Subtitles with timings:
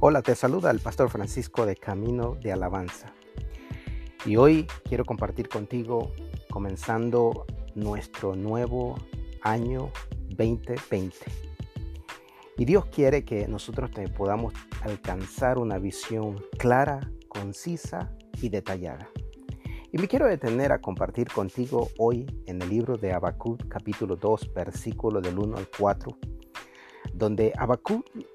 [0.00, 3.12] Hola, te saluda el pastor Francisco de Camino de Alabanza.
[4.24, 6.12] Y hoy quiero compartir contigo
[6.52, 8.94] comenzando nuestro nuevo
[9.42, 9.90] año
[10.28, 11.16] 2020.
[12.58, 19.08] Y Dios quiere que nosotros podamos alcanzar una visión clara, concisa y detallada.
[19.90, 24.52] Y me quiero detener a compartir contigo hoy en el libro de Habacuc capítulo 2
[24.54, 26.16] versículo del 1 al 4
[27.18, 27.52] donde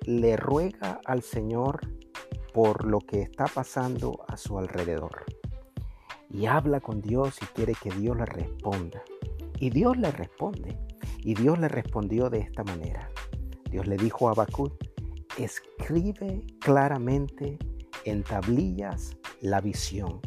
[0.06, 1.80] le ruega al Señor
[2.54, 5.24] por lo que está pasando a su alrededor.
[6.30, 9.02] Y habla con Dios y quiere que Dios le responda.
[9.60, 10.78] Y Dios le responde.
[11.20, 13.10] Y Dios le respondió de esta manera.
[13.72, 14.74] Dios le dijo a Habacuc,
[15.38, 17.58] escribe claramente
[18.06, 20.20] en tablillas la visión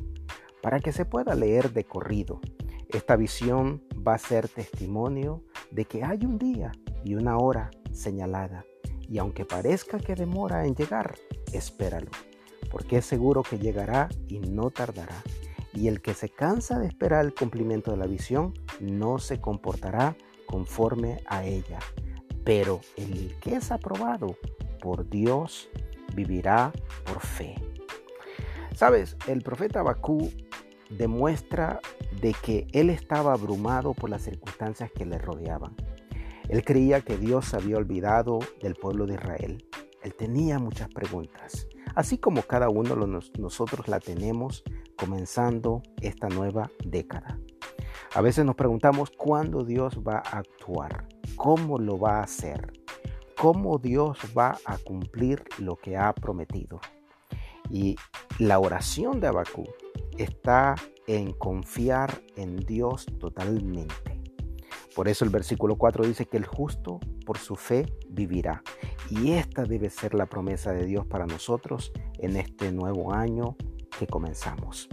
[0.62, 2.40] para que se pueda leer de corrido.
[2.88, 6.72] Esta visión va a ser testimonio de que hay un día
[7.04, 8.64] y una hora señalada.
[9.08, 11.14] Y aunque parezca que demora en llegar,
[11.52, 12.10] espéralo,
[12.70, 15.22] porque es seguro que llegará y no tardará.
[15.72, 20.16] Y el que se cansa de esperar el cumplimiento de la visión, no se comportará
[20.46, 21.78] conforme a ella.
[22.44, 24.36] Pero el que es aprobado
[24.80, 25.68] por Dios
[26.14, 26.72] vivirá
[27.04, 27.56] por fe.
[28.74, 30.30] Sabes, el profeta Bakú
[30.90, 31.80] demuestra
[32.20, 35.74] de que él estaba abrumado por las circunstancias que le rodeaban.
[36.48, 39.64] Él creía que Dios había olvidado del pueblo de Israel.
[40.02, 44.62] Él tenía muchas preguntas, así como cada uno de nosotros la tenemos
[44.96, 47.38] comenzando esta nueva década.
[48.14, 52.72] A veces nos preguntamos cuándo Dios va a actuar, cómo lo va a hacer,
[53.36, 56.80] cómo Dios va a cumplir lo que ha prometido.
[57.68, 57.96] Y
[58.38, 59.64] la oración de Abacú
[60.16, 64.15] está en confiar en Dios totalmente.
[64.96, 68.62] Por eso el versículo 4 dice que el justo por su fe vivirá.
[69.10, 73.56] Y esta debe ser la promesa de Dios para nosotros en este nuevo año
[73.98, 74.88] que comenzamos.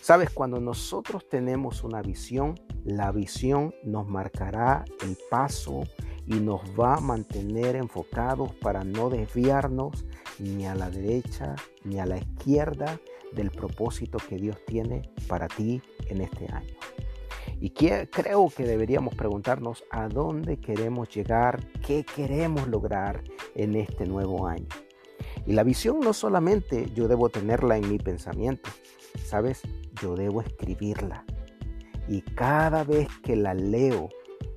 [0.00, 5.84] Sabes, cuando nosotros tenemos una visión, la visión nos marcará el paso
[6.26, 10.04] y nos va a mantener enfocados para no desviarnos
[10.40, 11.54] ni a la derecha
[11.84, 13.00] ni a la izquierda
[13.32, 16.74] del propósito que Dios tiene para ti en este año.
[17.60, 23.22] Y creo que deberíamos preguntarnos a dónde queremos llegar, qué queremos lograr
[23.54, 24.68] en este nuevo año.
[25.46, 28.68] Y la visión no solamente yo debo tenerla en mi pensamiento,
[29.24, 29.62] ¿sabes?
[30.02, 31.24] Yo debo escribirla.
[32.08, 34.10] Y cada vez que la leo,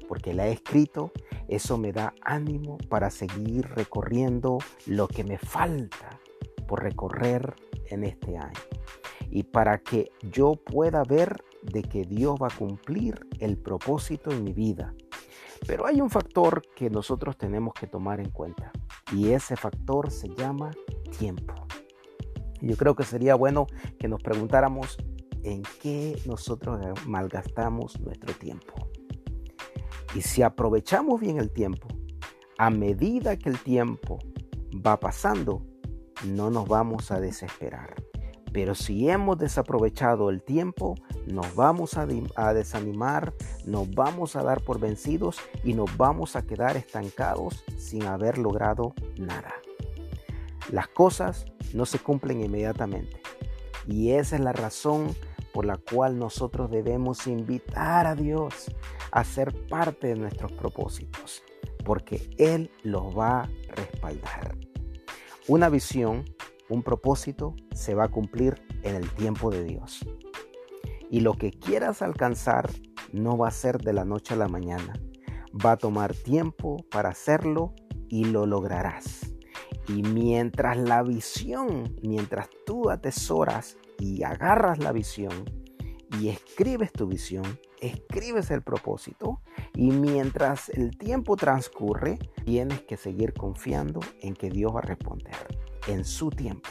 [0.08, 1.12] porque la he escrito,
[1.48, 6.20] eso me da ánimo para seguir recorriendo lo que me falta
[6.68, 7.56] por recorrer
[7.88, 8.60] en este año.
[9.32, 14.44] Y para que yo pueda ver de que Dios va a cumplir el propósito en
[14.44, 14.94] mi vida.
[15.68, 18.72] Pero hay un factor que nosotros tenemos que tomar en cuenta
[19.12, 20.72] y ese factor se llama
[21.18, 21.54] tiempo.
[22.62, 24.98] Yo creo que sería bueno que nos preguntáramos
[25.44, 28.74] en qué nosotros malgastamos nuestro tiempo.
[30.16, 31.88] Y si aprovechamos bien el tiempo,
[32.58, 34.20] a medida que el tiempo
[34.86, 35.66] va pasando,
[36.26, 38.09] no nos vamos a desesperar.
[38.52, 40.96] Pero si hemos desaprovechado el tiempo,
[41.28, 42.06] nos vamos a,
[42.54, 43.34] desanimar,
[43.66, 48.94] nos vamos a dar por vencidos y nos vamos a quedar estancados sin haber logrado
[49.18, 49.54] nada.
[50.72, 53.22] Las cosas no se cumplen inmediatamente
[53.88, 55.16] y esa es la razón
[55.54, 58.72] por la cual nosotros debemos invitar a Dios
[59.12, 61.44] a ser parte de nuestros propósitos,
[61.84, 64.56] porque Él los va a respaldar.
[65.48, 66.26] Una visión
[66.70, 70.06] un propósito se va a cumplir en el tiempo de Dios.
[71.10, 72.70] Y lo que quieras alcanzar
[73.12, 74.94] no va a ser de la noche a la mañana.
[75.54, 77.74] Va a tomar tiempo para hacerlo
[78.08, 79.34] y lo lograrás.
[79.88, 85.46] Y mientras la visión, mientras tú atesoras y agarras la visión
[86.20, 89.42] y escribes tu visión, escribes el propósito
[89.74, 95.59] y mientras el tiempo transcurre, tienes que seguir confiando en que Dios va a responder
[95.90, 96.70] en su tiempo.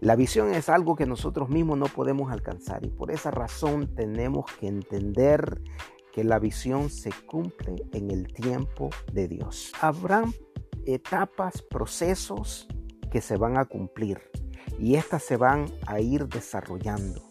[0.00, 4.46] La visión es algo que nosotros mismos no podemos alcanzar y por esa razón tenemos
[4.60, 5.60] que entender
[6.12, 9.72] que la visión se cumple en el tiempo de Dios.
[9.80, 10.32] Habrán
[10.86, 12.68] etapas, procesos
[13.10, 14.20] que se van a cumplir
[14.78, 17.22] y estas se van a ir desarrollando.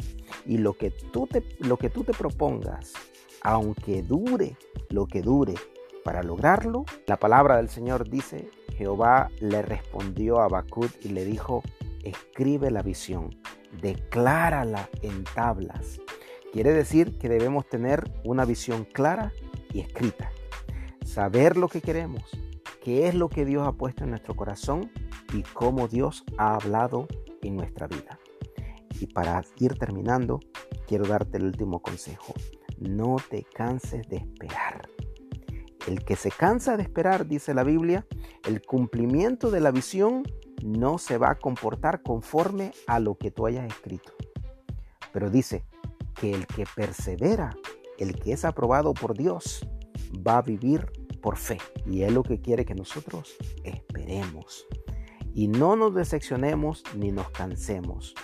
[0.46, 2.94] Y lo que tú te, lo que tú te propongas,
[3.42, 4.58] aunque dure
[4.90, 5.56] lo que dure
[6.04, 11.64] para lograrlo, la palabra del Señor dice Jehová le respondió a Habacuc y le dijo,
[12.04, 13.36] escribe la visión,
[13.82, 16.00] declárala en tablas.
[16.52, 19.34] Quiere decir que debemos tener una visión clara
[19.74, 20.32] y escrita.
[21.04, 22.24] Saber lo que queremos,
[22.84, 24.92] qué es lo que Dios ha puesto en nuestro corazón
[25.34, 27.08] y cómo Dios ha hablado
[27.42, 28.20] en nuestra vida.
[29.00, 30.40] Y para ir terminando,
[30.88, 32.34] quiero darte el último consejo.
[32.78, 34.95] No te canses de esperar.
[35.88, 38.06] El que se cansa de esperar, dice la Biblia,
[38.48, 40.24] el cumplimiento de la visión
[40.64, 44.14] no se va a comportar conforme a lo que tú hayas escrito.
[45.14, 45.64] Pero dice
[46.16, 47.56] que el que persevera,
[48.00, 49.68] el que es aprobado por Dios,
[50.28, 50.92] va a vivir
[51.22, 51.58] por fe.
[51.86, 54.66] Y es lo que quiere que nosotros esperemos.
[55.34, 58.16] Y no nos decepcionemos ni nos cansemos,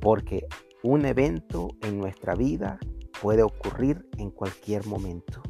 [0.00, 0.46] porque
[0.82, 2.78] un evento en nuestra vida
[3.20, 5.42] puede ocurrir en cualquier momento,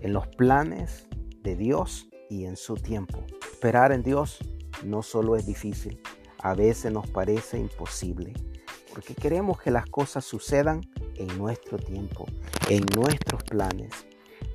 [0.00, 1.08] en los planes
[1.42, 3.24] de Dios y en su tiempo.
[3.40, 4.38] Esperar en Dios
[4.84, 6.00] no solo es difícil,
[6.38, 8.32] a veces nos parece imposible,
[8.92, 10.80] porque queremos que las cosas sucedan
[11.16, 12.26] en nuestro tiempo,
[12.68, 13.92] en nuestros planes.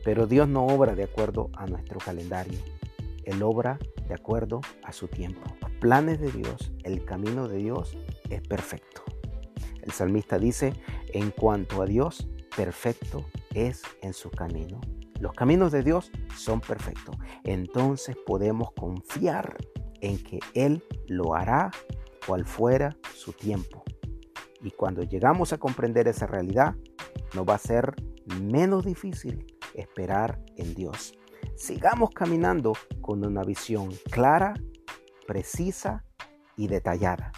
[0.03, 2.59] Pero Dios no obra de acuerdo a nuestro calendario.
[3.23, 5.41] Él obra de acuerdo a su tiempo.
[5.61, 7.97] Los planes de Dios, el camino de Dios
[8.29, 9.03] es perfecto.
[9.81, 10.73] El salmista dice,
[11.13, 14.79] en cuanto a Dios, perfecto es en su camino.
[15.19, 17.15] Los caminos de Dios son perfectos.
[17.43, 19.57] Entonces podemos confiar
[20.01, 21.71] en que Él lo hará
[22.25, 23.83] cual fuera su tiempo.
[24.61, 26.75] Y cuando llegamos a comprender esa realidad,
[27.33, 27.93] nos va a ser
[28.41, 31.13] menos difícil esperar en Dios.
[31.55, 34.53] Sigamos caminando con una visión clara,
[35.27, 36.05] precisa
[36.55, 37.31] y detallada.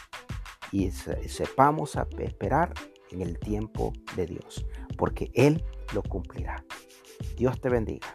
[0.71, 2.73] Y sepamos esperar
[3.11, 4.65] en el tiempo de Dios,
[4.97, 5.63] porque Él
[5.93, 6.63] lo cumplirá.
[7.35, 8.07] Dios te bendiga.